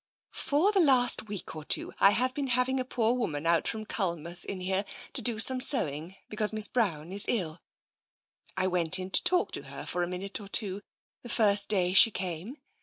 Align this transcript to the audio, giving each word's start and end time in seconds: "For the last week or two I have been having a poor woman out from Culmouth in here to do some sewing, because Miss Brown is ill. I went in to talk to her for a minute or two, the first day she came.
"For 0.49 0.71
the 0.71 0.79
last 0.79 1.27
week 1.27 1.55
or 1.55 1.63
two 1.63 1.93
I 1.99 2.09
have 2.09 2.33
been 2.33 2.47
having 2.47 2.79
a 2.79 2.83
poor 2.83 3.13
woman 3.13 3.45
out 3.45 3.67
from 3.67 3.85
Culmouth 3.85 4.43
in 4.45 4.59
here 4.59 4.83
to 5.13 5.21
do 5.21 5.37
some 5.37 5.61
sewing, 5.61 6.15
because 6.27 6.51
Miss 6.51 6.67
Brown 6.67 7.11
is 7.11 7.25
ill. 7.27 7.61
I 8.57 8.65
went 8.65 8.97
in 8.97 9.11
to 9.11 9.23
talk 9.23 9.51
to 9.51 9.61
her 9.65 9.85
for 9.85 10.01
a 10.01 10.07
minute 10.07 10.41
or 10.41 10.47
two, 10.47 10.81
the 11.21 11.29
first 11.29 11.69
day 11.69 11.93
she 11.93 12.09
came. 12.09 12.57